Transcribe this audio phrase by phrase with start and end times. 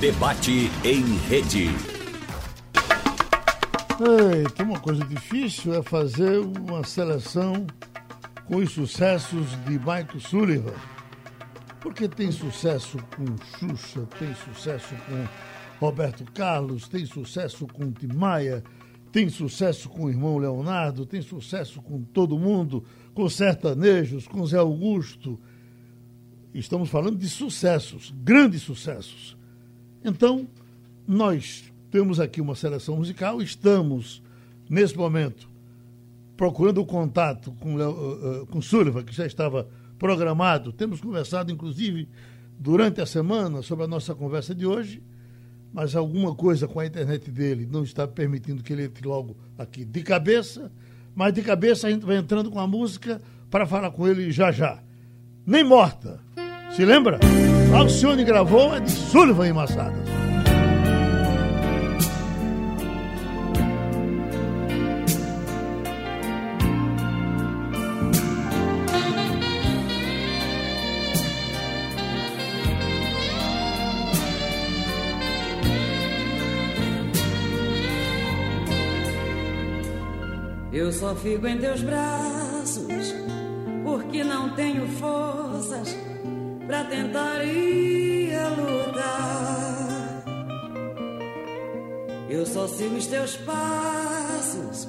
[0.00, 1.68] Debate em rede.
[4.00, 7.66] Eita, uma coisa difícil é fazer uma seleção
[8.46, 10.74] com os sucessos de Michael Sullivan.
[11.80, 13.24] Porque tem sucesso com
[13.56, 18.64] Xuxa, tem sucesso com Roberto Carlos, tem sucesso com Tim Maia,
[19.12, 22.84] tem sucesso com o irmão Leonardo, tem sucesso com todo mundo,
[23.14, 25.38] com sertanejos, com Zé Augusto.
[26.52, 29.36] Estamos falando de sucessos, grandes sucessos.
[30.04, 30.46] Então,
[31.08, 34.22] nós temos aqui uma seleção musical, estamos,
[34.68, 35.48] nesse momento,
[36.36, 40.72] procurando o contato com, uh, com Sullivan, que já estava programado.
[40.72, 42.08] Temos conversado, inclusive,
[42.58, 45.02] durante a semana sobre a nossa conversa de hoje,
[45.72, 49.84] mas alguma coisa com a internet dele não está permitindo que ele entre logo aqui
[49.84, 50.70] de cabeça.
[51.14, 54.52] Mas de cabeça a gente vai entrando com a música para falar com ele já
[54.52, 54.82] já.
[55.46, 56.20] Nem morta.
[56.74, 57.20] Se lembra?
[57.74, 59.98] Alcione gravou, é de Sullivan e Massadas.
[80.72, 83.14] Eu só fico em teus braços
[83.84, 86.13] porque não tenho forças
[86.66, 90.24] pra tentar ir a lutar.
[92.28, 94.88] Eu só sigo os teus passos,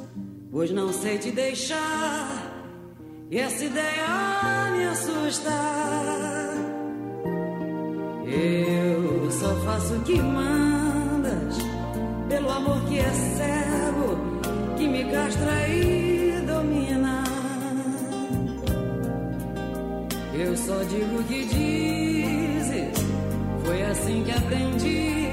[0.51, 2.53] pois não sei te deixar.
[3.29, 5.51] E essa ideia me assusta.
[8.25, 11.57] Eu só faço o que mandas,
[12.29, 14.17] pelo amor que é cego,
[14.77, 16.04] que me castra e
[20.55, 22.93] Eu só digo o que dizes,
[23.65, 25.24] foi assim que aprendi.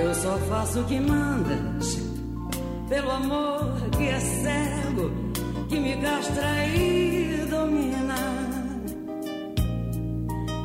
[0.00, 1.98] Eu só faço o que mandas,
[2.88, 5.10] pelo amor que é cego,
[5.68, 8.16] que me castra e domina.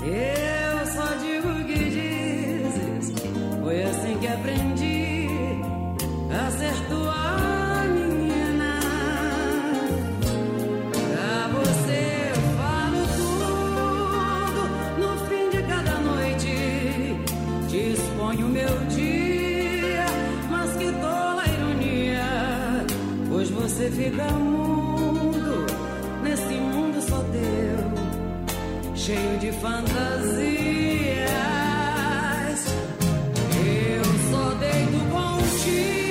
[0.06, 3.14] Eu só digo o que dizes,
[3.64, 4.73] foi assim que aprendi.
[24.04, 25.66] Você fica mudo
[26.24, 31.14] nesse mundo só teu, cheio de fantasias.
[33.66, 36.04] Eu só deito contigo,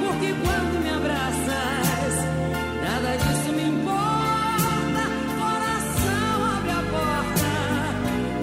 [0.00, 2.14] porque quando me abraças,
[2.80, 5.02] nada disso me importa.
[5.40, 7.50] Coração abre a porta,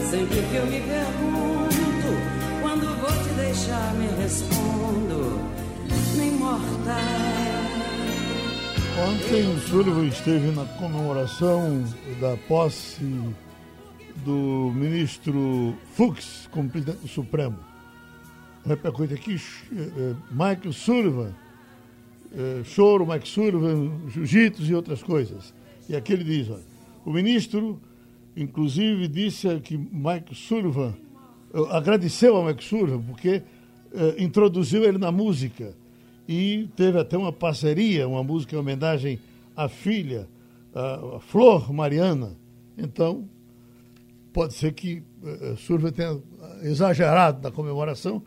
[0.10, 2.10] sempre que eu me pergunto,
[2.62, 4.77] quando vou te deixar, me respondo,
[9.00, 11.84] Ontem o Sullivan esteve na comemoração
[12.20, 13.06] da posse
[14.26, 17.60] do ministro Fux como presidente do Supremo.
[18.66, 19.36] Repercute aqui,
[19.72, 21.32] eh, Michael Sullivan,
[22.36, 25.54] eh, choro, Mike Sullivan, jiu-jitsu e outras coisas.
[25.88, 26.64] E aqui ele diz, olha,
[27.06, 27.80] o ministro,
[28.36, 30.96] inclusive, disse que Mike Sullivan,
[31.54, 33.44] eh, agradeceu ao Mike Sullivan porque
[33.94, 35.76] eh, introduziu ele na música
[36.28, 39.20] e teve até uma parceria, uma música em homenagem
[39.56, 40.28] à filha,
[40.74, 42.36] a, Flor Mariana.
[42.78, 43.28] Então,
[44.34, 46.22] pode ser que uh, Sullivan tenha
[46.62, 48.22] exagerado na comemoração,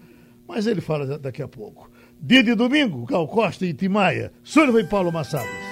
[0.49, 1.91] mas ele fala daqui a pouco.
[2.21, 5.70] Dia de domingo, Gal Costa e Timaia, Sullivan e Paulo Massadas.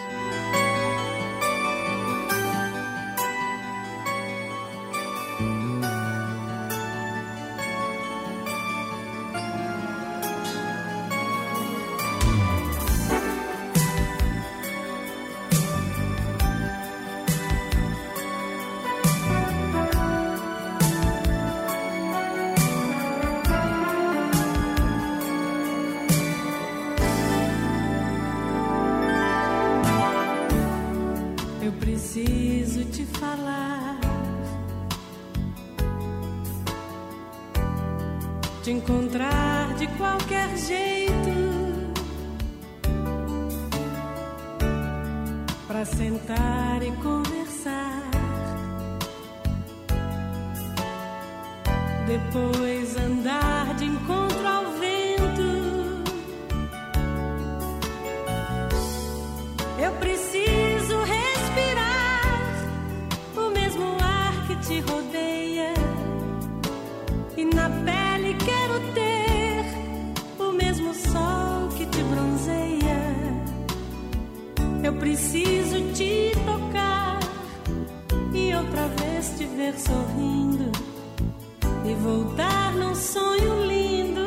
[75.19, 77.19] preciso te tocar
[78.33, 80.71] e outra vez te ver sorrindo
[81.85, 84.25] e voltar num sonho lindo.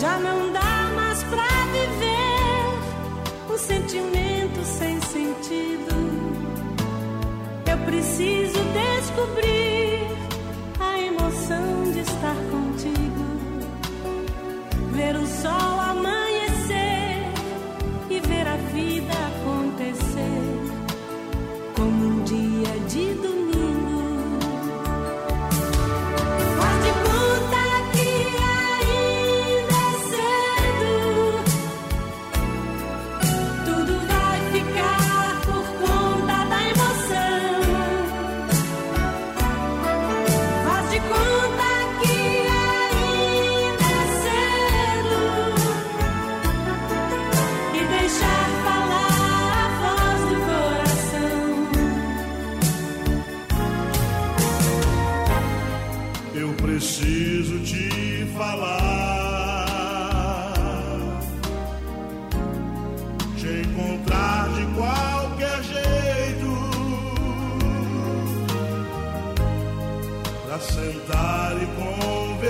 [0.00, 5.94] Já não dá mais pra viver um sentimento sem sentido.
[7.70, 9.71] Eu preciso descobrir.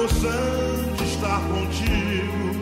[0.00, 2.54] emoção de estar contigo,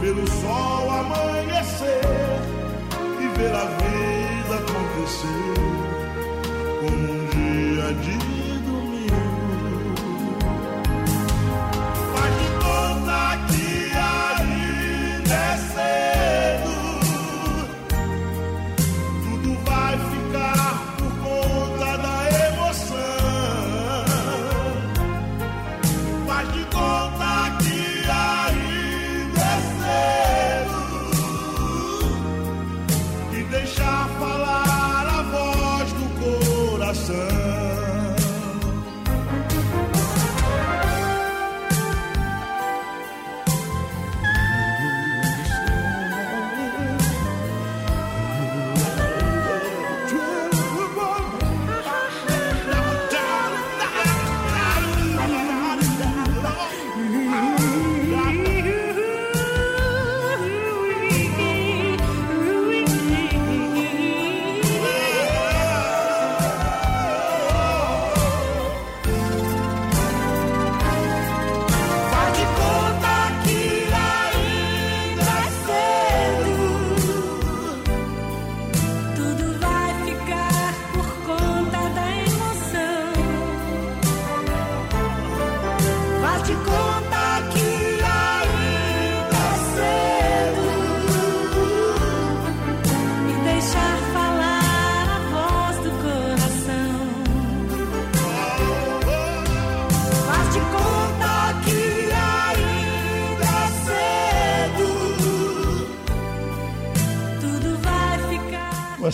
[0.00, 2.00] ver o sol amanhecer
[3.20, 5.54] e ver a vida acontecer
[6.80, 8.43] como um dia a dia.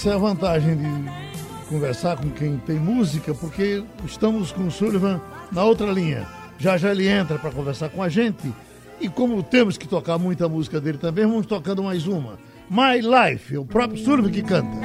[0.00, 5.20] essa é a vantagem de conversar com quem tem música, porque estamos com o Sullivan
[5.52, 6.26] na outra linha.
[6.58, 8.50] Já já ele entra para conversar com a gente.
[8.98, 12.38] E como temos que tocar muita música dele também, vamos tocando mais uma.
[12.70, 14.79] My Life, é o próprio Sullivan que canta.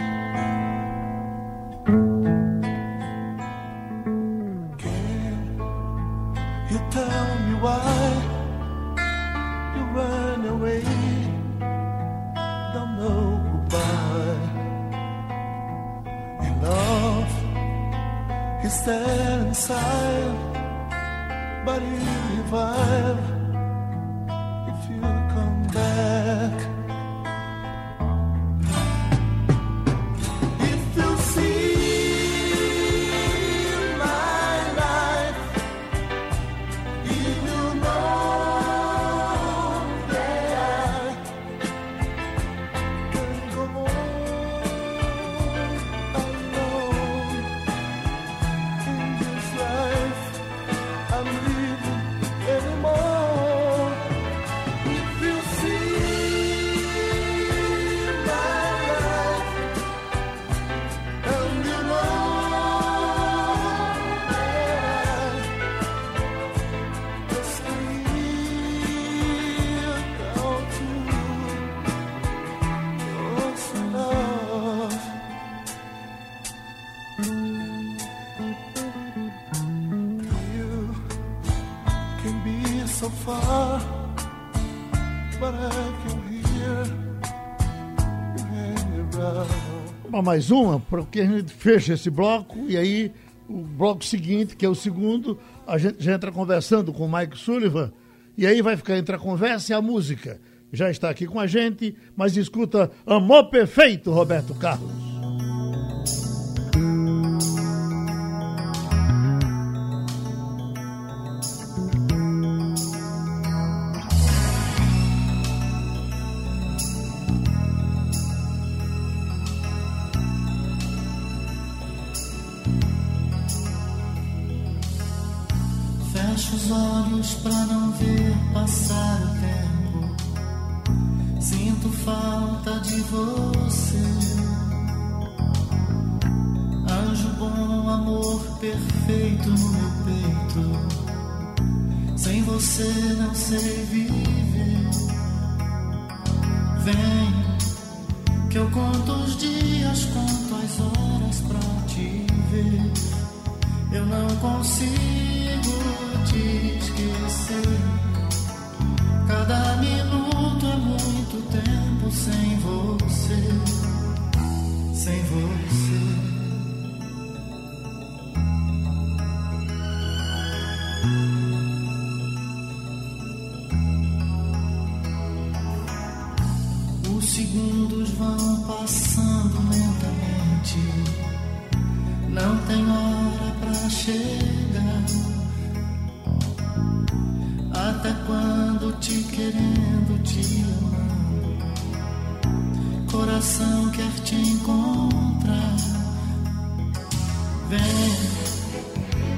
[90.26, 93.12] Mais uma, porque a gente fecha esse bloco e aí
[93.48, 97.38] o bloco seguinte, que é o segundo, a gente já entra conversando com o Mike
[97.38, 97.94] Sullivan
[98.36, 100.42] e aí vai ficar entre a conversa e a música.
[100.74, 105.05] Já está aqui com a gente, mas escuta Amor Perfeito, Roberto Carlos.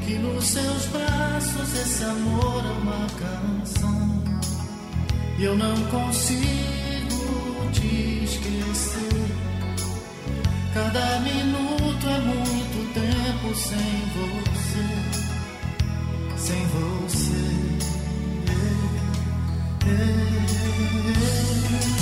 [0.06, 4.24] Que nos seus braços esse amor é uma canção.
[5.38, 9.28] E eu não consigo te esquecer.
[10.74, 14.88] Cada minuto é muito tempo sem você,
[16.38, 17.58] sem você.
[19.90, 21.97] Eu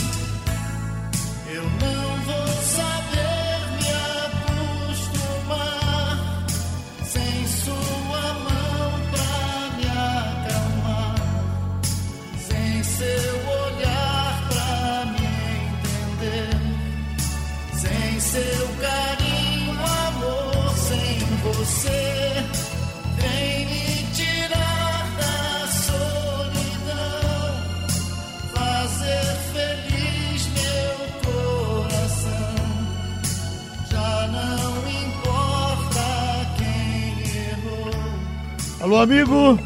[38.86, 39.58] Alô, amigo?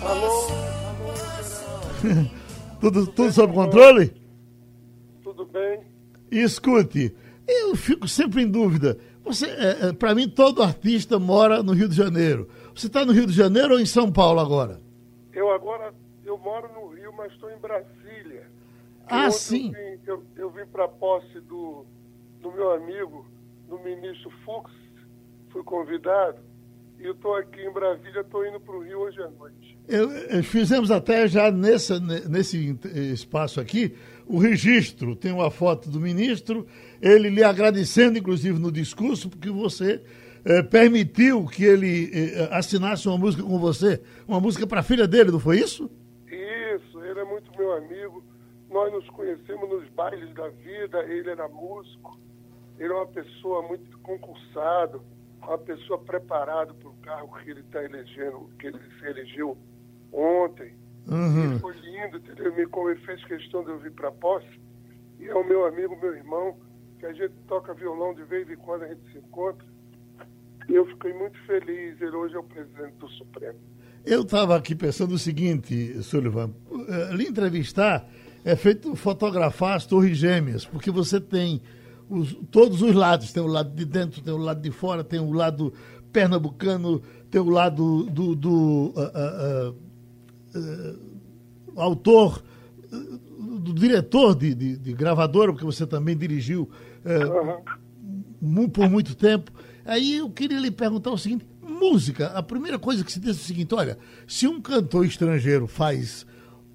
[0.00, 0.48] passou.
[2.80, 4.12] Tudo, tudo sob controle?
[5.22, 5.80] Tudo bem?
[6.28, 7.14] Escute,
[7.46, 8.98] eu fico sempre em dúvida.
[9.22, 12.48] Você, é, para mim, todo artista mora no Rio de Janeiro.
[12.74, 14.80] Você está no Rio de Janeiro ou em São Paulo agora?
[15.32, 18.50] Eu agora, eu moro no Rio, mas estou em Brasília.
[19.06, 19.72] Ah, sim.
[20.04, 21.86] Eu vim, eu, eu para a posse do,
[22.42, 23.24] do meu amigo,
[23.68, 24.68] do ministro Fux,
[25.50, 26.38] fui convidado,
[26.98, 29.78] e eu estou aqui em Brasília, estou indo para o Rio hoje à noite.
[29.88, 32.78] Eu, eu, fizemos até já nessa, nesse
[33.12, 33.94] espaço aqui
[34.26, 35.14] o registro.
[35.14, 36.66] Tem uma foto do ministro,
[37.00, 40.02] ele lhe agradecendo, inclusive, no discurso, porque você
[40.44, 45.06] eh, permitiu que ele eh, assinasse uma música com você, uma música para a filha
[45.06, 45.90] dele, não foi isso?
[46.26, 48.22] Isso, ele é muito meu amigo.
[48.70, 52.18] Nós nos conhecemos nos bailes da vida, ele era músico,
[52.78, 55.02] ele é uma pessoa muito concursado,
[55.48, 59.56] uma pessoa preparada para o cargo que ele está elegendo, que ele se elegeu
[60.12, 60.74] ontem.
[61.06, 61.58] Uhum.
[61.58, 62.54] foi lindo, entendeu?
[62.54, 64.48] Me, como ele fez questão de eu vir para posse.
[65.18, 66.56] E é o meu amigo, meu irmão,
[66.98, 69.66] que a gente toca violão de vez em quando a gente se encontra.
[70.68, 72.00] E eu fiquei muito feliz.
[72.00, 73.58] Ele hoje é o presidente do Supremo.
[74.04, 76.54] Eu estava aqui pensando o seguinte, Sullivan,
[76.88, 78.08] eh, lhe entrevistar
[78.44, 81.62] é feito fotografar as torres gêmeas, porque você tem
[82.08, 85.20] os, todos os lados, tem o lado de dentro, tem o lado de fora, tem
[85.20, 85.72] o lado
[86.12, 89.76] pernambucano, tem o lado do, do uh, uh,
[90.56, 92.42] uh, autor,
[93.60, 96.68] do diretor de, de, de, gravadora, porque você também dirigiu
[98.40, 98.68] uhum.
[98.68, 99.50] por muito tempo.
[99.84, 103.40] Aí eu queria lhe perguntar o seguinte: música, a primeira coisa que se diz é
[103.40, 106.24] o seguinte: olha, se um cantor estrangeiro faz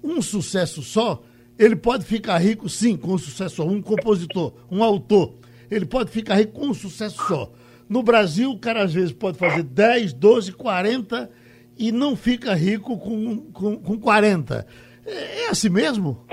[0.02, 1.22] um sucesso só,
[1.60, 3.66] ele pode ficar rico, sim, com um sucesso só.
[3.66, 5.34] Um compositor, um autor,
[5.70, 7.52] ele pode ficar rico com um sucesso só.
[7.86, 11.30] No Brasil, o cara às vezes pode fazer 10, 12, 40
[11.76, 14.66] e não fica rico com, com, com 40.
[15.04, 16.24] É, é assim mesmo?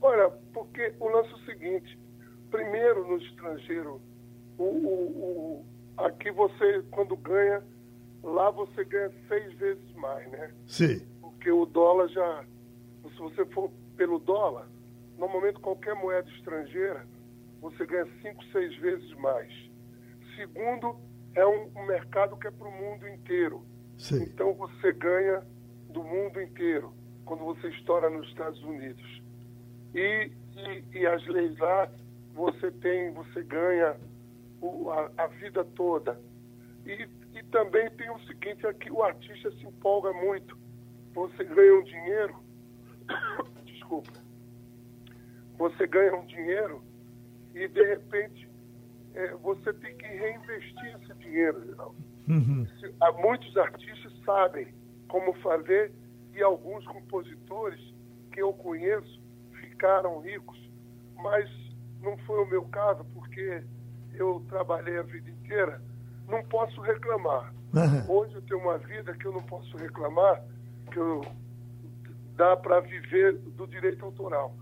[0.00, 1.98] Olha, porque o lance é o seguinte:
[2.50, 4.00] primeiro, no estrangeiro,
[4.56, 5.64] o, o,
[5.98, 7.62] o, aqui você, quando ganha,
[8.22, 10.50] lá você ganha seis vezes mais, né?
[10.66, 11.02] Sim.
[11.20, 12.44] Porque o dólar já.
[13.14, 14.68] Se você for pelo dólar,
[15.18, 17.06] normalmente qualquer moeda estrangeira,
[17.60, 19.52] você ganha cinco, seis vezes mais.
[20.36, 20.96] Segundo,
[21.34, 23.64] é um, um mercado que é para o mundo inteiro.
[23.98, 24.22] Sim.
[24.24, 25.42] Então você ganha
[25.90, 26.92] do mundo inteiro
[27.24, 29.22] quando você estoura nos Estados Unidos.
[29.94, 31.90] E, e, e as leis lá,
[32.34, 33.96] você tem, você ganha
[34.60, 36.18] o, a, a, vida toda.
[36.84, 40.56] E, e também tem o seguinte, é que o artista se empolga muito.
[41.14, 42.36] Você ganha um dinheiro,
[43.92, 44.12] desculpa,
[45.58, 46.82] você ganha um dinheiro
[47.54, 48.48] e de repente
[49.14, 51.96] é, você tem que reinvestir esse dinheiro, Geraldo.
[52.28, 52.66] Uhum.
[53.20, 54.68] Muitos artistas sabem
[55.08, 55.92] como fazer
[56.34, 57.78] e alguns compositores
[58.32, 59.20] que eu conheço
[59.60, 60.58] ficaram ricos,
[61.16, 61.50] mas
[62.00, 63.62] não foi o meu caso porque
[64.14, 65.82] eu trabalhei a vida inteira.
[66.28, 67.52] Não posso reclamar.
[67.74, 68.16] Uhum.
[68.16, 70.42] Hoje eu tenho uma vida que eu não posso reclamar,
[70.90, 71.20] que eu,
[72.36, 74.56] dá para viver do direito autoral.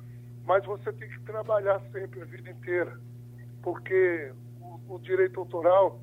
[0.44, 2.98] Mas você tem que trabalhar sempre a vida inteira,
[3.62, 6.00] porque o, o direito autoral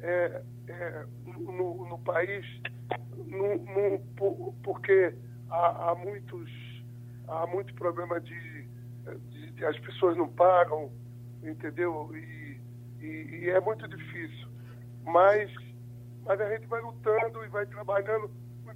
[0.00, 2.46] é, é, no, no, país,
[3.16, 5.14] no, no, porque
[5.50, 6.50] há, há, muitos
[7.28, 8.68] há muito problema de,
[9.30, 10.90] de, de, as pessoas não pagam,
[11.42, 12.10] entendeu?
[12.14, 12.60] E,
[13.00, 14.48] e, e, é muito difícil.
[15.04, 15.50] Mas,
[16.24, 18.30] mas a gente vai lutando e vai trabalhando.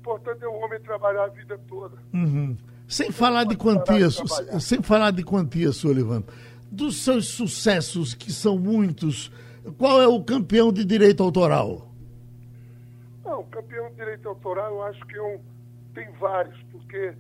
[0.05, 1.97] Importante é o homem trabalhar a vida toda.
[2.13, 2.55] Uhum.
[2.87, 4.21] Sem falar de quantias,
[4.61, 6.23] sem falar de quantias, Sullivan,
[6.71, 9.33] dos seus sucessos, que são muitos,
[9.79, 11.91] qual é o campeão de direito autoral?
[13.25, 15.41] Não, o campeão de direito autoral eu acho que é um,
[15.95, 17.15] tem vários, porque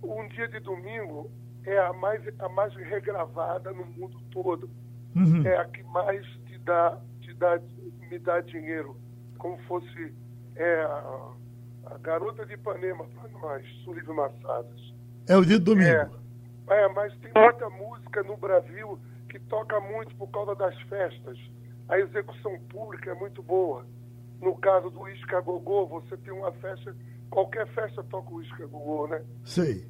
[0.00, 1.28] um dia de domingo
[1.64, 4.70] é a mais, a mais regravada no mundo todo.
[5.16, 5.44] Uhum.
[5.44, 7.60] É a que mais te dá, te dá,
[8.08, 8.96] me dá dinheiro,
[9.36, 10.14] como fosse
[10.54, 10.86] é,
[11.86, 14.94] a, garota de Ipanema para nós, Sullivan Massadas.
[15.28, 16.18] É o dia de domingo.
[16.68, 21.38] É, é, mas tem muita música no Brasil que toca muito por causa das festas
[21.90, 23.84] a execução pública é muito boa.
[24.40, 26.96] No caso do Isca Gogô, você tem uma festa,
[27.28, 29.22] qualquer festa toca o Isca Gogô, né?
[29.44, 29.84] Sei.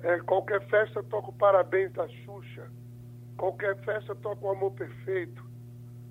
[0.00, 2.66] É, qualquer festa toca o Parabéns da Xuxa.
[3.36, 5.44] Qualquer festa toca o Amor Perfeito.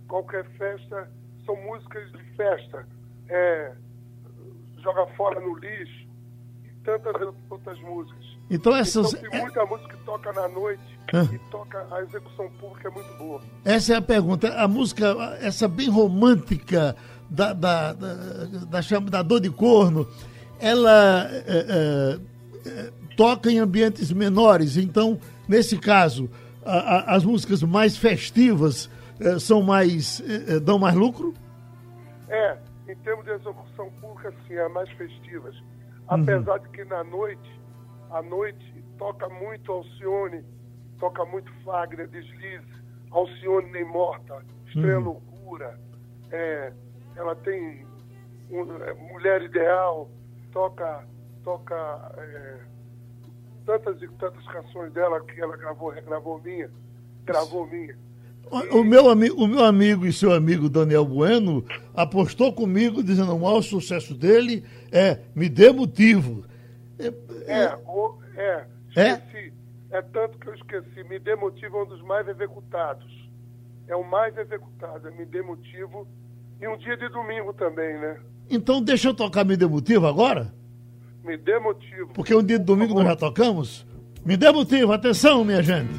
[0.08, 1.12] Qualquer festa
[1.46, 2.88] são músicas de festa.
[3.28, 3.74] É,
[4.84, 6.08] joga fora no lixo
[6.64, 7.14] e tantas
[7.50, 8.24] outras músicas.
[8.50, 9.14] Então essas.
[9.14, 11.00] Então, tem muita música que toca na noite
[11.34, 13.42] e toca, a execução pública é muito boa.
[13.64, 14.50] Essa é a pergunta.
[14.54, 16.96] A música, essa bem romântica
[17.30, 20.08] da, da, da, da, da dor de corno,
[20.60, 22.20] ela é, é,
[22.66, 24.78] é, toca em ambientes menores.
[24.78, 26.30] Então, nesse caso,
[26.66, 30.22] a, a, as músicas mais festivas é, são mais.
[30.22, 31.34] É, é, dão mais lucro?
[32.28, 35.56] É, em termos de execução pública, sim, é mais festivas.
[35.60, 35.66] Uhum.
[36.08, 36.64] Apesar uhum.
[36.64, 37.62] de que na noite,
[38.10, 40.44] à noite, toca muito Alcione
[41.04, 42.66] toca muito Fagner, Deslize,
[43.12, 45.04] Alcione Nem Morta, Estrela hum.
[45.04, 45.78] Loucura.
[46.32, 46.72] É,
[47.18, 47.86] ela tem
[48.50, 50.10] um, é, Mulher Ideal,
[50.54, 51.06] toca
[51.44, 51.76] toca
[52.18, 52.60] é,
[53.66, 56.72] tantas e tantas canções dela que ela gravou, regravou minha,
[57.26, 57.98] gravou minha.
[58.54, 63.36] O, o meu, ami- o meu amigo e seu amigo Daniel Bueno apostou comigo dizendo
[63.36, 66.44] o maior sucesso dele é Me Dê Motivo.
[67.48, 69.10] É, o, é, É?
[69.14, 69.54] esqueci.
[69.92, 70.02] É?
[70.02, 71.04] tanto que eu esqueci.
[71.10, 73.12] Me dê motivo é um dos mais executados.
[73.88, 76.08] É o mais executado, é Me dê motivo.
[76.62, 78.18] E um dia de domingo também, né?
[78.50, 80.54] Então deixa eu tocar Me Dê Motivo agora,
[81.24, 82.08] Me dê motivo.
[82.14, 83.86] porque um dia de domingo nós já tocamos.
[84.26, 85.92] Me Dê Motivo, atenção, minha gente.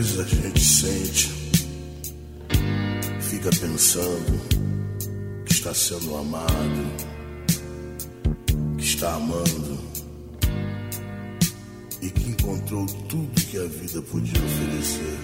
[0.00, 1.30] Vezes a gente sente,
[3.20, 4.40] fica pensando
[5.44, 6.86] que está sendo amado,
[8.78, 9.78] que está amando
[12.00, 15.18] e que encontrou tudo que a vida podia oferecer.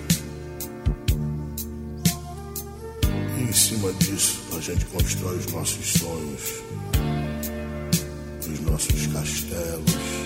[3.38, 6.42] E em cima disso a gente constrói os nossos sonhos,
[8.46, 10.25] os nossos castelos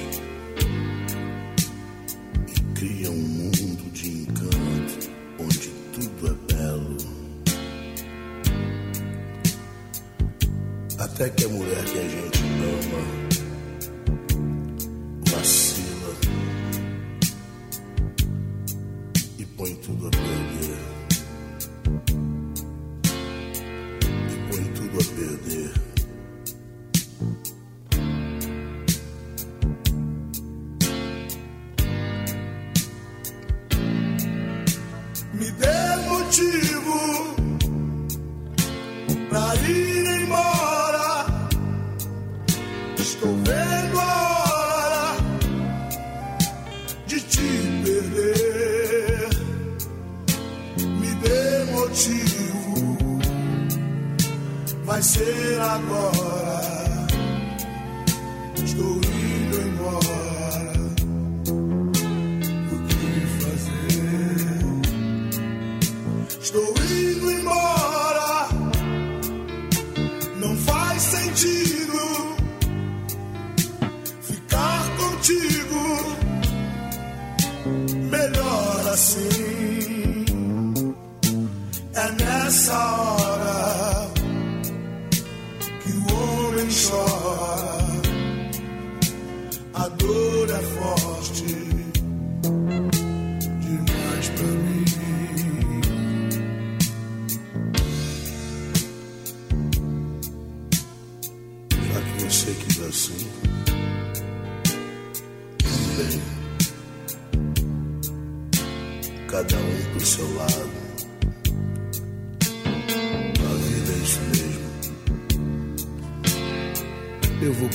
[66.90, 67.49] Estou indo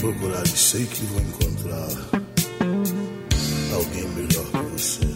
[0.05, 1.87] procurar e sei que vou encontrar
[3.73, 5.15] alguém melhor que você.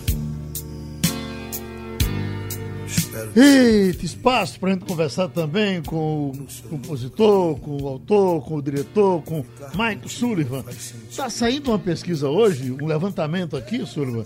[3.36, 8.62] Eita, espaço para a gente conversar também com o compositor, com o autor, com o
[8.62, 10.65] diretor, com Mike Sullivan.
[11.08, 14.23] Está saindo uma pesquisa hoje, um levantamento aqui, Sullivan.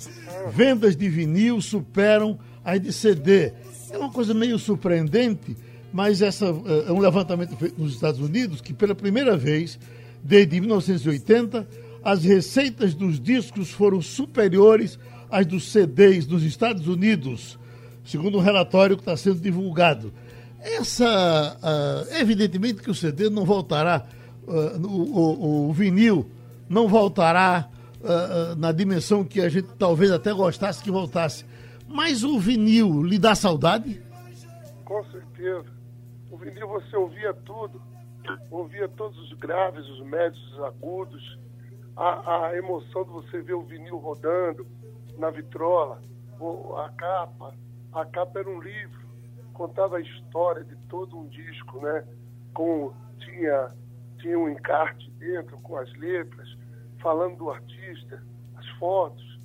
[0.53, 3.51] Vendas de vinil superam as de CD.
[3.91, 5.57] É uma coisa meio surpreendente,
[5.91, 9.77] mas essa eh, é um levantamento feito nos Estados Unidos que pela primeira vez
[10.23, 11.67] desde 1980
[12.03, 14.97] as receitas dos discos foram superiores
[15.29, 17.57] às dos CDs dos Estados Unidos
[18.05, 20.13] segundo um relatório que está sendo divulgado.
[20.59, 24.05] Essa, ah, evidentemente que o CD não voltará,
[24.47, 24.51] ah,
[24.85, 26.29] o, o- o vinil
[26.67, 27.69] não voltará
[28.03, 31.45] ah, na dimensão que a gente talvez até gostasse que voltasse.
[31.87, 34.01] Mas o vinil lhe dá saudade?
[34.83, 35.65] Com certeza.
[36.29, 37.81] O vinil você ouvia tudo.
[38.49, 41.39] Ouvia todos os graves, os médios, os agudos.
[41.95, 44.65] A, a emoção de você ver o vinil rodando
[45.17, 46.01] na vitrola.
[46.77, 47.53] A capa.
[47.91, 49.03] A capa era um livro.
[49.53, 52.03] Contava a história de todo um disco, né?
[52.53, 53.71] Com, tinha,
[54.19, 56.47] tinha um encarte dentro com as letras,
[56.99, 58.23] falando do artista,
[58.55, 59.39] as fotos.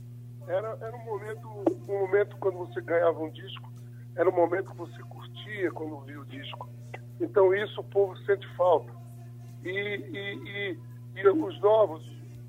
[0.47, 1.49] Era, era um momento,
[1.87, 3.71] um momento quando você ganhava um disco,
[4.17, 6.78] era um momento que você curtia quando via o disco.
[7.21, 8.93] Então isso o povo sente falta.
[9.65, 10.79] E, e,
[11.17, 12.03] e, e os novos,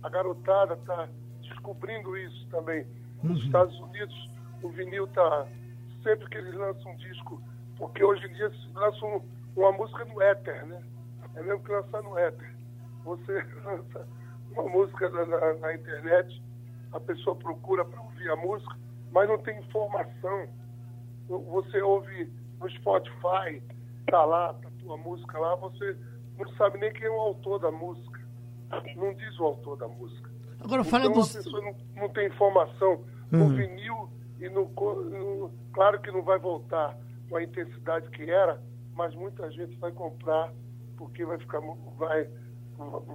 [0.04, 1.08] a garotada está
[1.42, 2.86] descobrindo isso também.
[3.24, 4.30] Nos Estados Unidos,
[4.62, 5.48] o vinil está
[6.04, 7.42] sempre que eles lançam um disco,
[7.78, 9.24] porque hoje em dia se lançam
[9.56, 10.82] uma música no éter, né?
[11.36, 12.56] É mesmo que lançar no éter.
[13.04, 14.08] Você lança
[14.52, 16.42] uma música na, na- na internet
[16.92, 18.76] a pessoa procura para ouvir a música,
[19.12, 20.48] mas não tem informação.
[21.28, 23.62] Você ouve no Spotify,
[24.12, 25.96] tá lá, tá tua música lá, você
[26.38, 28.20] não sabe nem quem é o autor da música.
[28.96, 30.30] Não diz o autor da música.
[30.60, 31.36] Agora fala então, dos.
[31.36, 33.04] a pessoa não, não tem informação.
[33.32, 33.56] No Uhum.
[33.56, 36.98] vinil e no, no- Claro que não vai voltar
[37.30, 38.62] com a intensidade que era,
[38.96, 40.52] mas muita gente vai comprar
[40.98, 41.60] porque vai ficar.
[41.98, 42.28] Vai,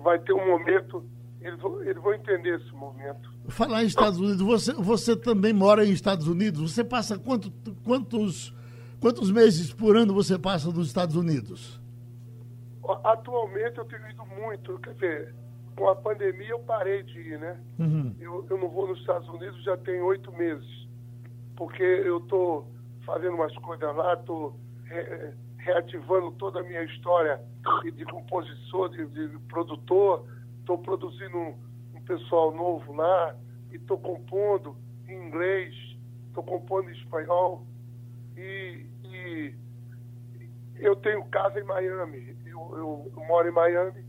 [0.03, 1.05] vai ter um momento.
[1.41, 3.31] Eles vão, eles vão entender esse momento.
[3.49, 6.73] Falar em Estados Unidos, você, você também mora em Estados Unidos.
[6.73, 7.51] Você passa quanto,
[7.85, 8.55] quantos,
[9.01, 11.81] quantos meses por ano você passa nos Estados Unidos?
[13.03, 15.35] Atualmente eu tenho ido muito, quer dizer,
[15.77, 17.61] com a pandemia eu parei de ir, né?
[17.79, 18.15] Uhum.
[18.21, 20.89] Eu, eu não vou nos Estados Unidos já tem oito meses,
[21.57, 22.69] porque eu estou
[23.05, 24.59] fazendo umas coisas lá, estou
[25.59, 27.41] reativando toda a minha história
[27.83, 30.27] de, de compositor, de, de produtor,
[30.61, 31.55] estou produzindo um,
[31.95, 33.35] um pessoal novo lá,
[33.73, 34.77] e estou compondo
[35.09, 35.75] em inglês,
[36.29, 37.67] estou compondo em espanhol,
[38.37, 39.55] e, e
[40.77, 44.05] eu tenho casa em Miami, eu, eu- moro em Miami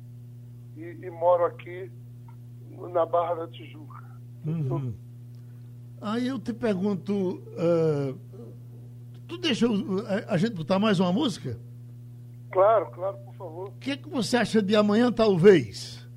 [0.75, 1.91] e, e moro aqui
[2.91, 4.03] na Barra da Tijuca.
[4.45, 4.93] Uhum.
[6.01, 8.13] Aí eu te pergunto, ah,
[9.27, 9.65] tu deixa
[10.27, 11.57] a gente botar mais uma música?
[12.51, 13.67] Claro, claro, por favor.
[13.69, 16.07] O que, é que você acha de amanhã, talvez?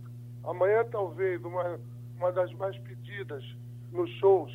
[0.44, 1.80] Amanhã, talvez, uma,
[2.16, 3.42] uma das mais pedidas
[3.92, 4.52] nos shows.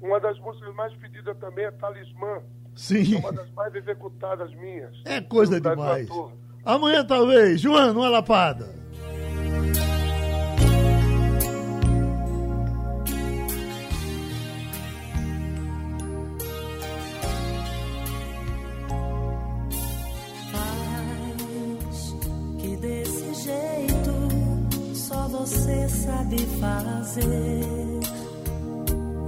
[0.00, 2.42] Uma das músicas mais pedidas também é Talismã.
[2.74, 3.16] Sim.
[3.16, 4.94] É uma das mais executadas minhas.
[5.04, 6.08] É coisa demais.
[6.64, 7.60] Amanhã, talvez.
[7.60, 8.82] João, uma lapada.
[20.82, 22.14] Faz
[22.58, 27.62] que desse jeito só você sabe fazer.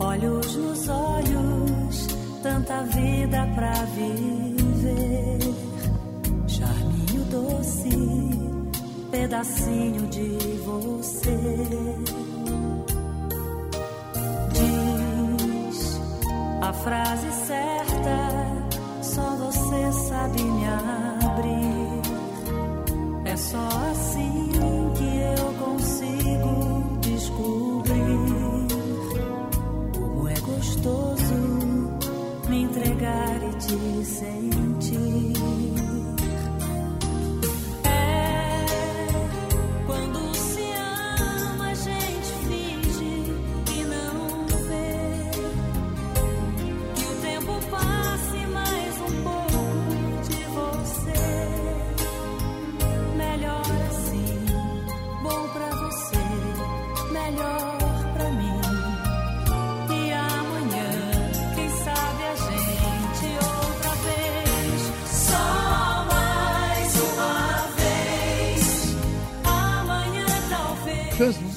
[0.01, 1.84] Olhos nos olhos,
[2.45, 5.39] tanta vida pra viver.
[6.47, 7.89] Charminho doce,
[9.11, 10.29] pedacinho de
[10.67, 11.39] você.
[14.53, 16.01] Diz
[16.61, 18.29] a frase certa,
[19.01, 20.67] só você sabe me
[21.25, 22.03] abrir.
[23.25, 24.34] É só assim
[33.75, 34.44] entregar e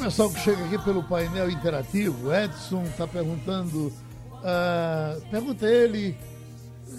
[0.07, 3.91] pessoal que chega aqui pelo painel interativo, Edson está perguntando,
[4.41, 6.15] ah, pergunta ele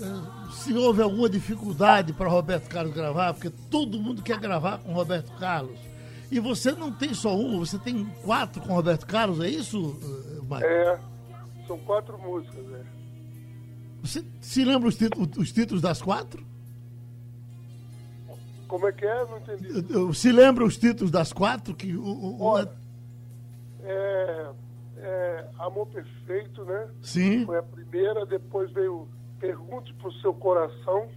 [0.02, 4.92] ah, se houve alguma dificuldade para Roberto Carlos gravar, porque todo mundo quer gravar com
[4.92, 5.78] Roberto Carlos.
[6.30, 10.44] E você não tem só uma, você tem quatro com Roberto Carlos, é isso, ah,
[10.46, 10.66] Mário?
[10.66, 10.98] É,
[11.66, 12.84] são quatro músicas, né?
[14.02, 16.46] Você se lembra os, títulos- os títulos das quatro?
[18.68, 19.24] Como é que é?
[19.24, 20.14] Não entendi.
[20.14, 21.74] Se lembra os títulos das quatro?
[21.74, 22.70] Que o, o- Olha,
[23.82, 24.50] é,
[24.96, 26.88] é Amor Perfeito, né?
[27.02, 27.46] Sim.
[27.46, 31.08] Foi a primeira, depois veio Pergunte pro seu coração.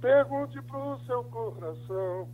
[0.00, 2.28] Pergunte pro seu coração.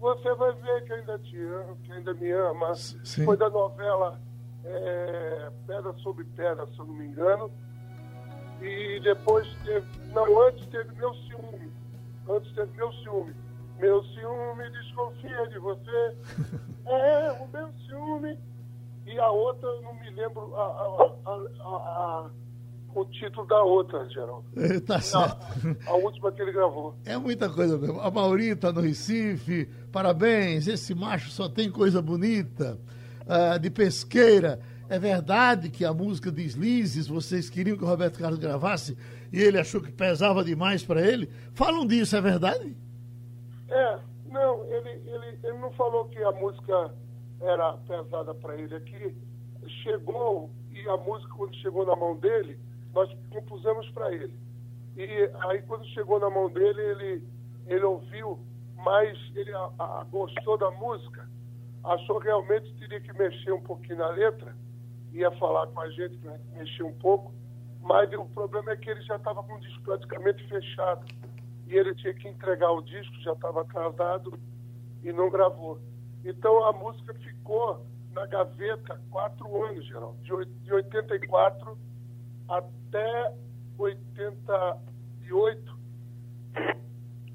[0.00, 2.74] Você vai ver que ainda te ama, que ainda me ama.
[2.74, 3.24] sim.
[3.24, 4.20] Foi da novela
[4.64, 7.50] é, Pedra sobre Pedra, se eu não me engano.
[8.60, 9.86] E depois teve.
[10.12, 11.72] Não, antes teve meu ciúme.
[12.28, 13.34] Antes teve meu ciúme.
[13.78, 16.16] Meu ciúme desconfia de você.
[16.90, 18.38] É, o meu ciúme.
[19.06, 20.62] E a outra, não me lembro a,
[21.26, 22.30] a- a-
[22.94, 24.46] o título da outra, Geraldo.
[24.86, 25.36] Tá certo.
[25.86, 26.94] A, última que ele gravou.
[27.04, 28.00] É muita coisa mesmo.
[28.00, 32.78] A Maurita no Recife, parabéns, esse macho só tem coisa bonita.
[33.26, 38.38] Ah, de pesqueira, é verdade que a música Deslizes, vocês queriam que o Roberto Carlos
[38.38, 38.96] gravasse
[39.30, 41.28] e ele achou que pesava demais para ele?
[41.52, 42.74] Falam disso, é verdade?
[43.68, 46.94] É, não, ele, ele, ele não falou que a música
[47.40, 48.74] era pesada para ele.
[48.74, 49.14] Aqui
[49.82, 52.58] chegou, e a música, quando chegou na mão dele,
[52.94, 54.34] nós compusemos para ele.
[54.96, 57.22] E aí, quando chegou na mão dele, ele,
[57.66, 58.38] ele ouviu,
[58.76, 61.28] mas ele a- a- gostou da música,
[61.84, 64.54] achou que realmente teria que mexer um pouquinho na letra,
[65.12, 67.32] ia falar com a gente, para mexer um pouco,
[67.82, 71.06] mas o problema é que ele já estava com o disco praticamente fechado.
[71.68, 74.38] E ele tinha que entregar o disco, já estava atrasado
[75.02, 75.78] e não gravou.
[76.24, 81.78] Então a música ficou na gaveta quatro anos, Geraldo, de oit- de 84
[82.48, 83.34] até
[83.76, 85.78] 88.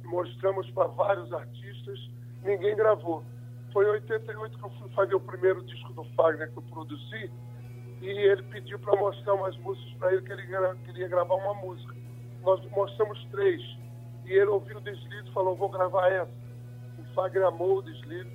[0.05, 1.99] Mostramos para vários artistas,
[2.43, 3.23] ninguém gravou.
[3.71, 7.31] Foi em 88 que eu fui fazer o primeiro disco do Fagner que eu produzi
[8.01, 10.45] e ele pediu para mostrar umas músicas para ele que ele
[10.85, 11.95] queria gravar uma música.
[12.41, 13.61] Nós mostramos três
[14.25, 16.31] e ele ouviu o deslize e falou: Vou gravar essa.
[16.99, 18.29] O Fagner amou o deslize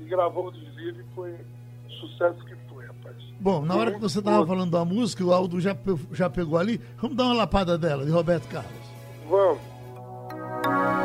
[0.00, 3.16] e gravou o deslize e foi o sucesso que foi, rapaz.
[3.38, 5.76] Bom, na hora que você estava falando da música, o Aldo já,
[6.12, 6.80] já pegou ali.
[7.00, 8.70] Vamos dar uma lapada dela, de Roberto Carlos.
[9.28, 10.99] Vamos.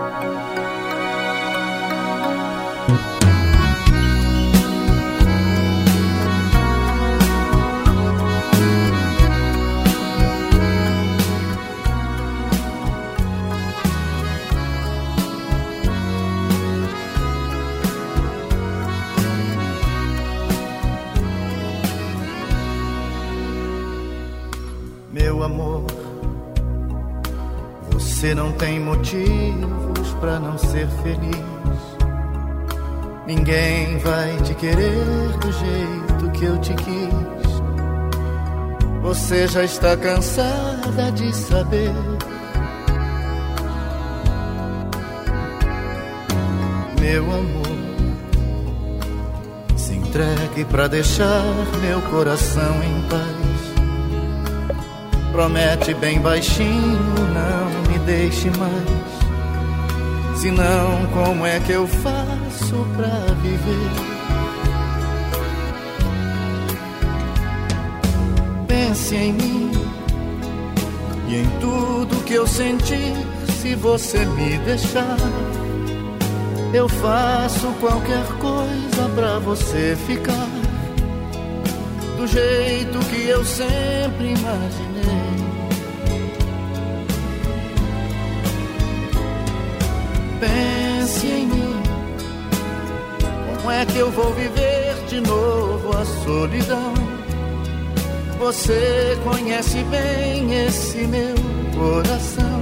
[28.35, 31.45] Não tem motivos pra não ser feliz.
[33.25, 37.45] Ninguém vai te querer do jeito que eu te quis.
[39.01, 41.93] Você já está cansada de saber.
[46.99, 47.77] Meu amor,
[49.77, 51.43] se entregue pra deixar
[51.81, 53.45] meu coração em paz.
[55.31, 56.99] Promete bem baixinho,
[57.33, 59.25] não deixe mais.
[60.39, 63.89] Senão, como é que eu faço pra viver?
[68.67, 69.71] Pense em mim
[71.27, 73.13] e em tudo que eu sentir.
[73.61, 75.17] Se você me deixar,
[76.73, 80.47] eu faço qualquer coisa pra você ficar
[82.17, 84.94] do jeito que eu sempre imaginei.
[90.39, 91.83] Pense em mim,
[93.57, 96.93] como é que eu vou viver de novo a solidão?
[98.39, 101.35] Você conhece bem esse meu
[101.73, 102.61] coração,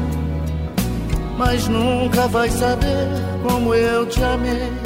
[1.38, 3.08] mas nunca vai saber
[3.42, 4.83] como eu te amei.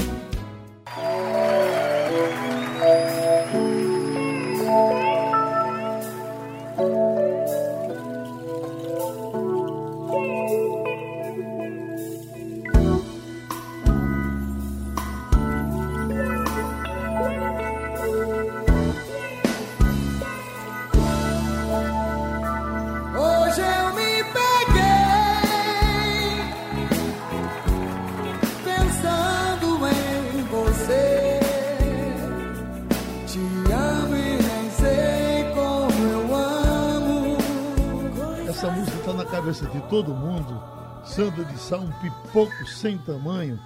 [39.90, 40.62] Todo mundo.
[41.06, 43.60] Sandra de Sá, um pipoco sem tamanho.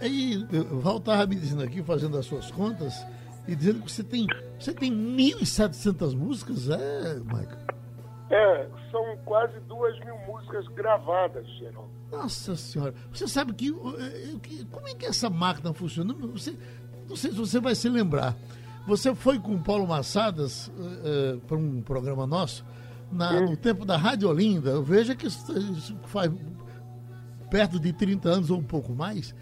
[0.00, 0.36] Aí,
[0.70, 3.04] o Val estava me dizendo aqui, fazendo as suas contas,
[3.46, 4.26] e dizendo que você tem,
[4.58, 7.58] você tem 1.700 músicas, é, Michael?
[8.30, 11.90] É, são quase duas mil músicas gravadas, Geraldo.
[12.10, 16.14] Nossa senhora, você sabe que, eh, que- como é que essa máquina funciona?
[16.14, 16.56] Você,
[17.08, 18.34] não sei se você vai se lembrar.
[18.86, 20.70] Você foi com o Paulo Massadas
[21.46, 22.64] para um programa nosso
[23.12, 24.80] na- no tempo da Rádio Olinda.
[24.82, 26.30] Veja que isso, isso faz
[27.50, 29.34] perto de 30 anos ou um pouco mais.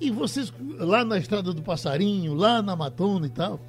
[0.00, 3.60] E vocês lá na Estrada do Passarinho, lá na Matona e tal.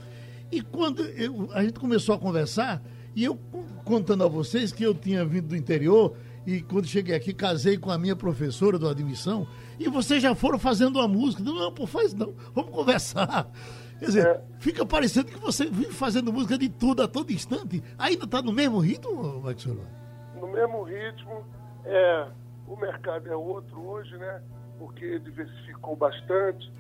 [0.52, 2.82] E quando eu- a gente começou a conversar,
[3.16, 7.16] e eu co- contando a vocês que eu tinha vindo do interior, e quando cheguei
[7.16, 9.46] aqui casei com a minha professora do admissão,
[9.80, 11.44] e vocês já foram fazendo uma música.
[11.44, 13.52] Não, não, pô, faz não, vamos conversar.
[14.00, 14.42] Quer dizer, É.
[14.60, 17.84] fica parecendo que você vive fazendo música de tudo a todo instante.
[17.98, 19.66] Ainda está no mesmo ritmo, Max?
[19.66, 21.44] No mesmo ritmo,
[21.86, 22.28] é,
[22.68, 24.42] o mercado é outro hoje, né?
[24.78, 26.72] Porque diversificou bastante,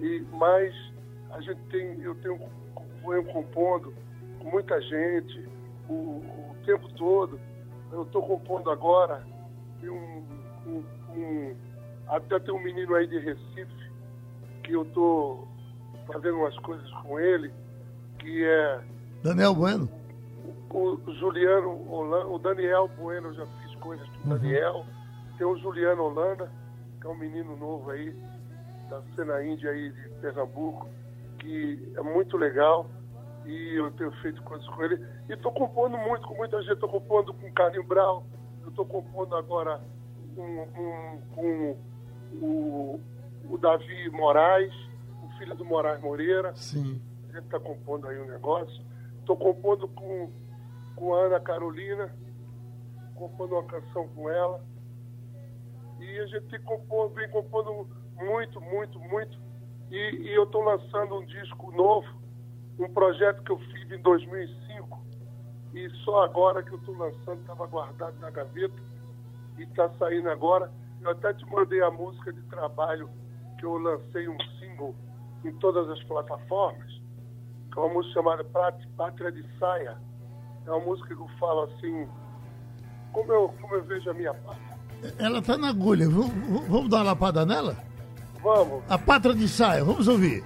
[0.00, 0.74] e mas
[1.30, 2.38] a gente tem, eu tenho
[3.06, 3.92] venho compondo
[4.38, 5.46] com muita gente
[5.88, 7.38] o, o tempo todo.
[7.90, 9.26] Eu estou compondo agora,
[9.82, 10.22] um,
[10.66, 11.54] um- um-
[12.08, 13.90] até tem um menino aí de Recife
[14.62, 15.46] que eu estou
[16.12, 17.52] fazendo umas coisas com ele,
[18.18, 18.80] que é
[19.22, 19.88] Daniel Bueno?
[20.72, 24.86] o Juliano Holanda, o Daniel Bueno, eu já fiz coisas com o Daniel.
[25.36, 26.50] Tem o Juliano Holanda,
[27.00, 28.14] que é um menino novo aí,
[28.88, 30.88] da cena índia aí de Pernambuco,
[31.38, 32.86] que é muito legal.
[33.44, 35.04] e eu tenho feito coisas com ele.
[35.28, 36.74] E estou compondo muito com muita gente.
[36.74, 38.24] Estou compondo com Carlinho Brau,
[38.62, 39.80] eu estou compondo agora
[40.34, 41.76] com, com, com
[42.40, 43.00] o,
[43.50, 44.91] o Davi Moraes, o
[45.42, 46.54] filho do Moraes Moreira.
[46.54, 47.02] Sim.
[47.28, 48.84] A gente está compondo aí um negócio.
[49.18, 50.30] Estou compondo com,
[50.94, 52.14] com a Ana Carolina,
[53.14, 54.64] compondo uma canção com ela.
[55.98, 59.38] E a gente compondo, vem compondo muito, muito, muito.
[59.90, 62.06] E, e eu estou lançando um disco novo,
[62.78, 65.02] um projeto que eu fiz em 2005.
[65.74, 68.80] E só agora que eu estou lançando, estava guardado na gaveta
[69.58, 70.70] e está saindo agora.
[71.00, 73.10] Eu até te mandei a música de trabalho
[73.58, 74.94] que eu lancei um single
[75.44, 76.92] em todas as plataformas,
[77.72, 78.44] que é uma música chamada
[78.96, 79.96] Pátria de Saia.
[80.66, 82.06] É uma música que eu falo assim,
[83.12, 84.72] como eu, como eu vejo a minha pátria.
[85.18, 86.08] Ela tá na agulha.
[86.08, 86.32] Vamos,
[86.68, 87.76] vamos dar uma lapada nela?
[88.42, 90.44] Vamos, A pátria de saia, vamos ouvir.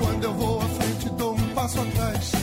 [0.00, 2.37] Quando eu vou à frente, dou um passo atrás.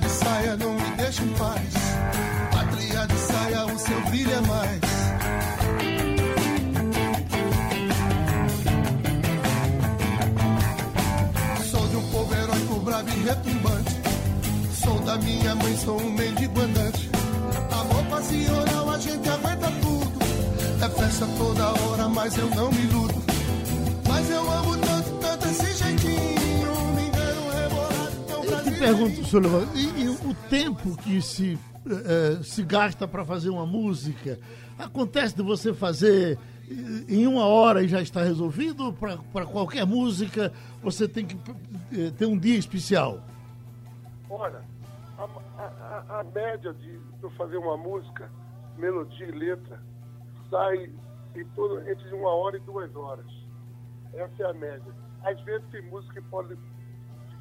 [0.00, 1.74] De saia não me deixa em paz.
[2.52, 4.80] Pátria de saia, o seu brilho é mais.
[11.70, 13.96] Sou de um povo heróico, bravo e retumbante.
[14.84, 17.10] Sou da minha mãe, sou um mendigo andante.
[17.70, 20.18] Amor passional, a gente aguenta tudo.
[20.80, 23.22] É festa toda hora, mas eu não me iludo.
[24.08, 24.97] Mas eu amo tanto,
[28.70, 33.50] te pergunto, Sullivan, e, e o tempo que se, eh, eh, se gasta para fazer
[33.50, 34.38] uma música,
[34.78, 36.38] acontece de você fazer
[36.70, 36.74] eh,
[37.08, 38.92] em uma hora e já está resolvido?
[39.32, 40.52] Para qualquer música,
[40.82, 41.36] você tem que
[41.92, 43.20] eh, ter um dia especial?
[44.28, 44.62] Olha,
[45.18, 48.30] a, a- a- média de eu fazer uma música,
[48.76, 49.80] melodia e letra,
[50.50, 50.90] sai
[51.34, 53.26] em torno, entre uma hora e duas horas.
[54.14, 54.92] Essa é a média.
[55.24, 56.54] Às vezes tem música que pode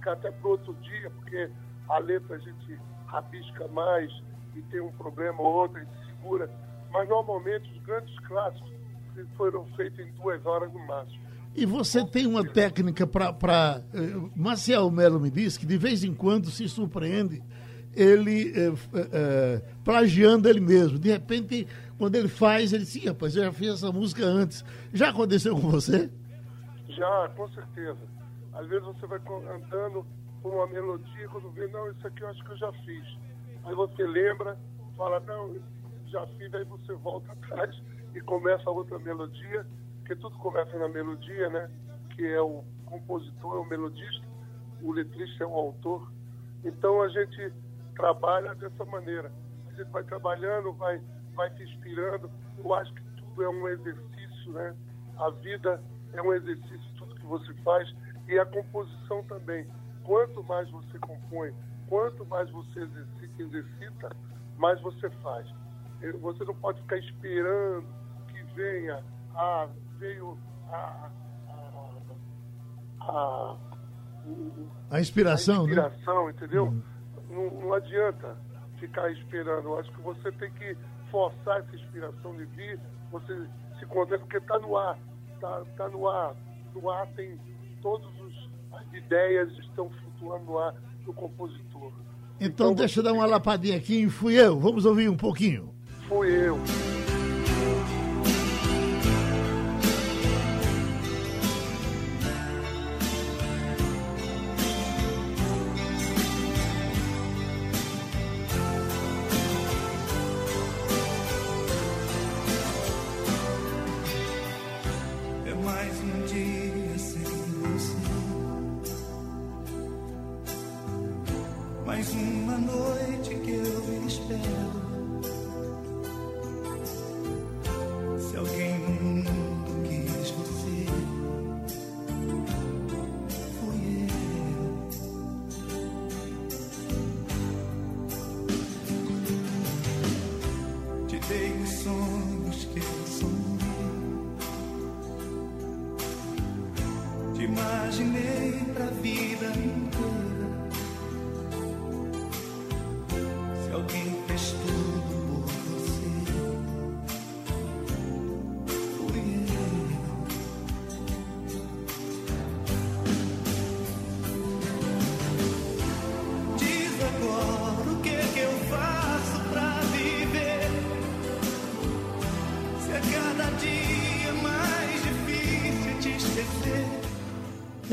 [0.07, 1.49] ficar até para outro dia, porque
[1.89, 4.11] a letra a gente rabisca mais
[4.55, 6.49] e tem um problema ou outro, a gente segura.
[6.91, 8.71] Mas normalmente os grandes clássicos
[9.35, 11.27] foram feitos em duas horas no máximo.
[11.55, 13.81] E você tem uma técnica para.
[14.35, 17.41] Marcial Melo me disse que de vez em quando se surpreende
[17.95, 20.99] ele eh, eh, eh, plagiando ele mesmo.
[20.99, 24.63] De repente, quando ele faz, ele diz: "Ih, rapaz, eu já fiz essa música antes.
[24.93, 26.11] Já aconteceu com você?
[26.89, 28.16] Já, com certeza.
[28.57, 30.05] Às vezes você vai co- andando
[30.41, 33.17] por uma melodia, quando vê, não, isso aqui eu acho que eu já fiz.
[33.63, 34.57] Aí você lembra,
[34.95, 35.55] fala, não,
[36.07, 37.75] já fiz, aí você volta atrás
[38.15, 39.65] e começa outra melodia,
[39.99, 41.69] porque tudo começa na melodia, né?
[42.15, 44.25] Que é o compositor, é o melodista,
[44.81, 46.11] o letrista é o autor.
[46.63, 47.53] Então a gente
[47.95, 49.31] trabalha dessa maneira.
[49.69, 50.99] A gente vai trabalhando, vai,
[51.35, 52.29] vai se inspirando.
[52.57, 54.75] Eu acho que tudo é um exercício, né?
[55.17, 55.81] A vida
[56.13, 57.93] é um exercício, tudo que você faz,
[58.27, 59.65] e a composição também.
[60.03, 61.53] Quanto mais você compõe,
[61.87, 64.15] quanto mais você exercita, exercita
[64.57, 65.47] mais você faz.
[66.01, 67.85] Eh, Você não pode ficar esperando
[68.27, 69.03] que venha,
[69.35, 69.67] ah,
[69.99, 70.37] veio
[70.69, 71.09] a,
[71.49, 71.91] a,
[73.01, 73.57] a,
[74.91, 75.73] A inspiração, a né?
[75.73, 76.83] inspiração, entendeu?
[77.29, 78.37] Não, não adianta
[78.79, 79.65] ficar esperando.
[79.69, 80.77] Eu acho que você tem que
[81.11, 82.79] forçar essa inspiração de vir,
[83.11, 83.47] você
[83.79, 84.97] se contenta, porque está no ar.
[85.33, 86.35] Está tá no ar.
[86.73, 87.39] No ar tem
[87.81, 88.07] todas
[88.77, 90.73] as ideias estão flutuando no ar
[91.05, 91.91] do compositor.
[92.39, 94.59] Então, deixa eu dar uma lapadinha aqui em Fui Eu.
[94.59, 95.73] Vamos ouvir um pouquinho.
[96.07, 96.57] Fui eu.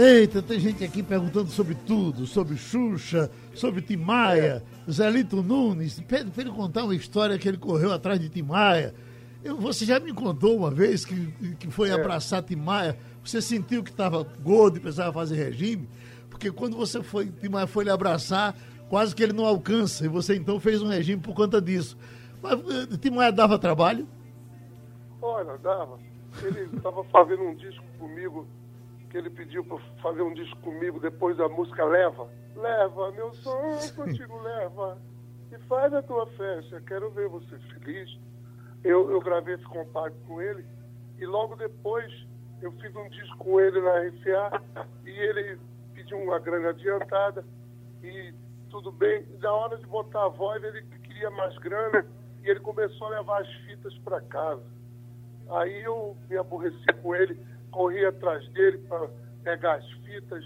[0.04, 5.98] Eita, tem gente aqui perguntando sobre tudo, sobre Xuxa, sobre Timaya, Zelito Nunes.
[5.98, 8.94] Pede para ele contar uma história que ele correu atrás de Timaya.
[9.42, 13.90] Eu, você já me contou uma vez que, que foi abraçar Timaya, você sentiu que
[13.90, 15.88] estava gordo e precisava fazer regime,
[16.28, 18.54] porque quando você foi, Timaya foi lhe abraçar,
[18.90, 21.96] quase que ele não alcança, e você então fez um regime por conta disso.
[22.42, 24.06] Mas eh, Timaya dava trabalho?
[25.22, 25.98] Olha, dava.
[26.42, 28.46] Ele estava fazendo um disco comigo,
[29.14, 32.28] que ele pediu para fazer um disco comigo depois da música Leva.
[32.56, 34.98] Leva, meu som contigo leva.
[35.52, 38.18] E faz a tua festa, quero ver você feliz.
[38.82, 40.66] Eu, eu gravei esse compacto com ele
[41.16, 42.12] e logo depois
[42.60, 44.60] eu fiz um disco com ele na RCA
[45.06, 45.60] e ele
[45.94, 47.44] pediu uma grana adiantada
[48.02, 48.34] e
[48.68, 49.24] tudo bem.
[49.38, 52.04] Na hora de botar a voz, ele queria mais grana
[52.42, 54.64] e ele começou a levar as fitas para casa.
[55.50, 57.38] Aí eu me aborreci com ele,
[57.74, 59.08] corri atrás dele para
[59.42, 60.44] pegar as fitas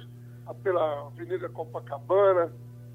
[0.63, 2.51] pela Avenida Copacabana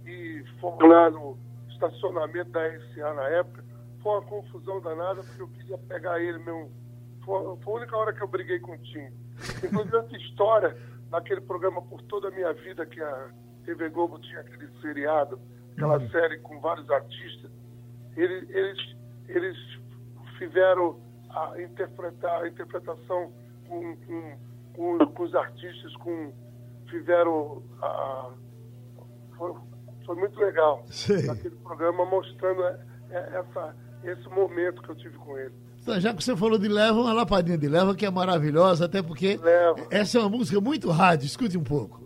[0.05, 1.37] e fomos lá no
[1.69, 3.63] estacionamento da RCA na época.
[4.01, 6.71] Foi uma confusão danada, porque eu queria pegar ele mesmo.
[7.23, 9.07] Foi, foi a única hora que eu briguei com o Tim.
[9.63, 10.75] Inclusive, essa história,
[11.11, 13.29] naquele programa Por Toda a Minha Vida, que a
[13.65, 15.39] TV Globo tinha aquele seriado,
[15.73, 17.51] aquela série com vários artistas,
[18.17, 18.95] eles, eles,
[19.27, 19.57] eles
[20.39, 23.31] fizeram a, interpretar, a interpretação
[23.73, 24.37] com, com,
[24.73, 26.31] com, com os artistas, com,
[26.89, 28.29] fizeram a,
[29.37, 29.53] foi,
[30.05, 31.29] foi muito legal Sim.
[31.29, 35.53] aquele programa mostrando é, é, essa, esse momento que eu tive com ele.
[35.81, 39.01] Então, já que você falou de Leva, uma lapadinha de Leva que é maravilhosa, até
[39.01, 39.87] porque Leva.
[39.91, 41.25] essa é uma música muito rádio.
[41.25, 42.01] Escute um pouco.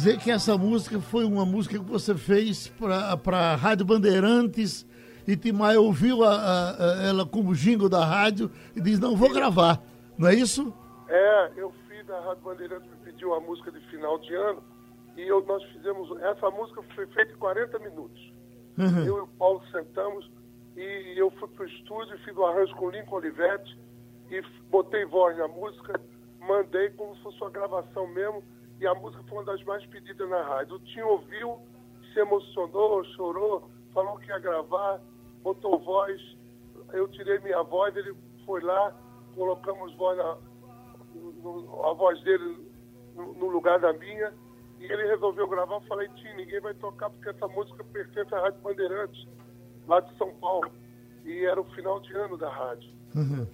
[0.00, 4.86] Dizer que essa música foi uma música que você fez para a Rádio Bandeirantes
[5.28, 9.30] e Timaya ouviu a- a- a- ela como jingle da rádio e diz, não, vou
[9.30, 9.78] gravar.
[10.16, 10.72] Não é isso?
[11.06, 14.62] É, eu fiz a Rádio Bandeirantes, me pediu uma música de final de ano
[15.18, 16.18] e eu, nós fizemos.
[16.22, 18.32] Essa música foi feita em 40 minutos.
[18.78, 19.04] Uhum.
[19.04, 20.30] Eu e o Paulo sentamos
[20.78, 23.78] e eu fui pro estúdio, fiz o arranjo com o Lincoln Olivetti
[24.30, 24.40] e
[24.70, 26.00] botei voz na música,
[26.40, 28.42] mandei como se fosse uma gravação mesmo
[28.80, 30.76] e a música foi uma das mais pedidas na rádio.
[30.76, 31.58] O Tim ouviu,
[32.12, 35.00] se emocionou, chorou, falou que ia gravar,
[35.42, 36.20] botou voz,
[36.92, 38.14] eu tirei minha voz, ele
[38.46, 38.92] foi lá,
[39.34, 40.36] colocamos voz na,
[41.14, 42.66] no- a voz dele
[43.14, 44.32] no, no lugar da minha
[44.78, 45.76] e ele resolveu gravar.
[45.76, 49.28] Eu falei, Tim, ninguém vai tocar porque essa música pertence à Rádio Bandeirantes,
[49.86, 50.70] lá de São Paulo.
[51.24, 52.90] E era o final de ano da rádio,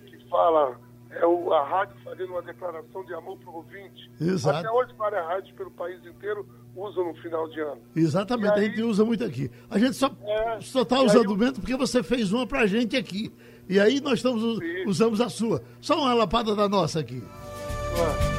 [0.06, 0.78] que fala,
[1.20, 4.10] é o, a rádio fazendo uma declaração de amor para o ouvinte.
[4.20, 4.58] Exato.
[4.58, 7.80] Até hoje, várias rádios pelo país inteiro usam no final de ano.
[7.94, 9.50] Exatamente, aí- a gente usa muito aqui.
[9.70, 12.96] A gente só É, está aí usando o vento porque você fez uma pra gente
[12.96, 13.32] aqui.
[13.68, 15.62] E aí nós estamos usamos a sua.
[15.80, 17.20] Só uma lapada da nossa aqui.
[17.94, 18.35] Claro.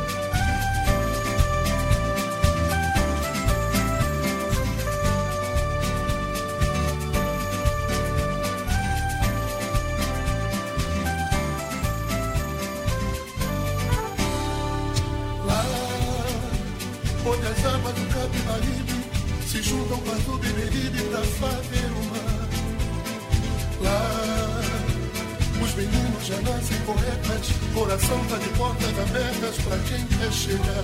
[25.77, 30.83] Meninos já nascem poetas, coração tá de portas abertas pra quem quer chegar.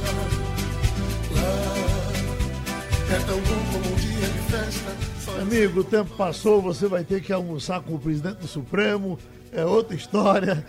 [1.33, 7.03] Lá, é tão bom como um dia de festa, Amigo, o tempo passou, você vai
[7.03, 9.17] ter que almoçar com o presidente do Supremo,
[9.51, 10.65] é outra história.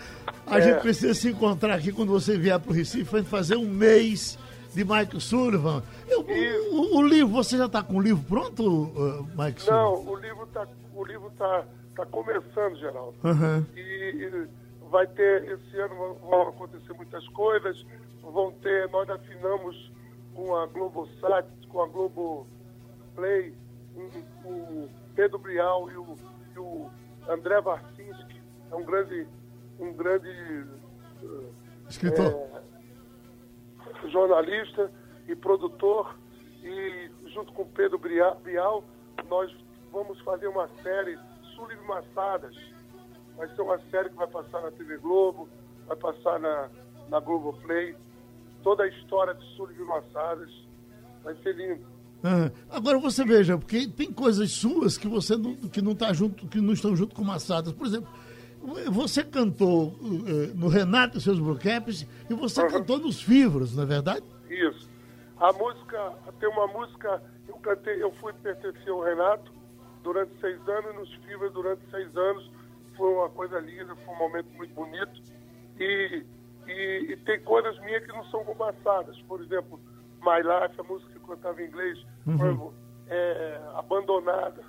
[0.47, 0.61] A É.
[0.61, 4.37] gente precisa se encontrar aqui quando você vier para o Recife, fazer um mês
[4.73, 5.83] de Mike Sullivan.
[6.09, 6.25] Eu-
[6.71, 9.83] o, o livro, você já está com o livro pronto, uh, Mike Sullivan?
[9.83, 11.63] Não, o livro está o livro tá,
[11.95, 13.15] tá começando, Geraldo.
[13.23, 13.65] Aham.
[13.75, 14.47] E, e
[14.89, 17.85] vai ter, esse ano vão- acontecer muitas coisas,
[18.21, 19.91] vão ter, nós afinamos
[20.33, 22.45] com a Globosat, com a Globo
[23.15, 23.53] Play,
[23.95, 26.17] o, o Pedro Brial e o,
[26.55, 26.89] e o
[27.29, 28.41] André Varsinski,
[28.71, 29.27] é um grande,
[29.79, 31.49] um grande eh,
[31.89, 32.25] Escritor.
[32.25, 34.91] é, jornalista
[35.27, 36.15] e produtor,
[36.63, 38.83] e junto com o Pedro Bria- Bial,
[39.29, 39.55] nós
[39.91, 41.17] vamos fazer uma série
[41.55, 42.55] Sullivan Massadas.
[43.37, 45.49] Vai ser uma série que vai passar na TV Globo,
[45.87, 46.69] vai passar na,
[47.09, 47.95] na Globoplay.
[48.63, 50.49] Toda a história de Sullivan Massadas.
[51.23, 51.85] Vai ser lindo.
[52.23, 52.51] Aham.
[52.69, 56.59] Agora você veja, porque tem coisas suas que você não, que não tá junto, que
[56.59, 57.73] não estão junto com Massadas.
[57.73, 58.09] Por exemplo,
[58.91, 63.85] você cantou eh, no Renato e seus Brocaps e você cantou nos Fivros, não é
[63.85, 64.25] verdade?
[64.49, 64.89] Isso.
[65.37, 69.54] A música, tem uma música, eu cantei, eu fui pertencer ao Renato
[70.05, 72.49] durante seis anos, e nos Fibras durante seis anos.
[72.95, 75.21] Foi uma coisa linda, foi um momento muito bonito.
[75.79, 76.23] E,
[76.67, 79.19] e, e tem coisas minhas que não são compassadas.
[79.23, 79.77] Por exemplo,
[80.21, 82.71] My Life, a música que eu cantava em inglês, Uhum.
[83.07, 84.63] é, Abandonada,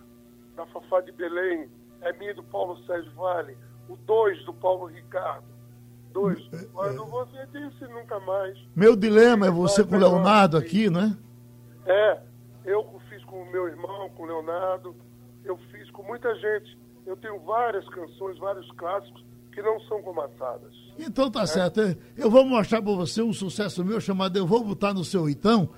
[0.56, 1.70] da Fafá de Belém,
[2.02, 3.56] é minha do Paulo Sérgio Vale,
[3.88, 5.44] o Dois do Paulo Ricardo.
[6.12, 6.38] Dois.
[6.72, 8.58] Quando você disse nunca mais.
[8.74, 11.16] Meu dilema é você com o Leonardo aqui, não é?
[11.86, 12.20] É,
[12.64, 14.94] eu fiz com o meu irmão, com o Leonardo,
[15.46, 16.76] eu fiz com muita gente.
[17.06, 20.72] Eu tenho várias canções, vários clássicos que não são comassadas.
[20.98, 21.80] Então tá certo.
[22.16, 25.70] Eu vou mostrar pra você um sucesso meu chamado Eu Vou Botar no Seu Oitão,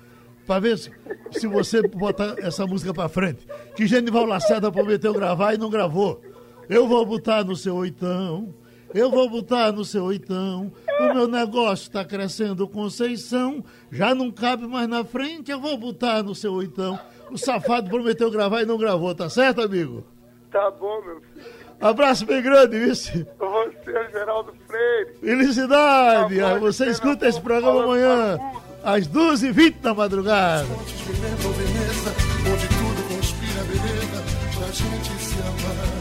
[0.45, 0.91] pra ver se,
[1.31, 3.47] se você botar essa música pra frente.
[3.75, 6.21] Que Genival Lacerda prometeu gravar e não gravou.
[6.67, 8.53] Eu vou botar no seu oitão,
[8.93, 10.71] eu vou botar no seu oitão.
[10.99, 13.63] O meu negócio tá crescendo, Conceição.
[13.91, 16.99] Já não cabe mais na frente, eu vou botar no seu oitão.
[17.31, 20.05] O safado prometeu gravar e não gravou, tá certo, amigo?
[20.51, 21.59] Tá bom, meu filho.
[21.81, 23.25] Abraço bem grande, vice.
[23.39, 25.13] Você é Geraldo Freire.
[25.21, 26.37] Felicidade!
[26.39, 28.37] Tá bom, Você espera escuta esse programa amanhã,
[28.83, 30.65] às 12h20 da madrugada.
[30.65, 32.11] Fontes me lembram Veneza,
[32.51, 34.23] onde tudo conspira beleza
[34.57, 35.99] pra gente se amar.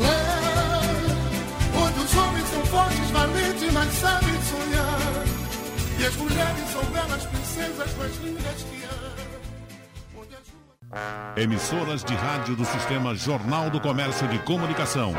[0.00, 0.80] Lá,
[1.84, 5.24] onde os homens são fortes, valentes, mas sabem sonhar.
[5.98, 8.73] E as mulheres são belas princesas mais lindas que
[11.36, 15.12] Emissoras de rádio do Sistema Jornal do Comércio de Comunicação.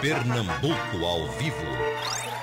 [0.00, 2.33] Pernambuco ao vivo.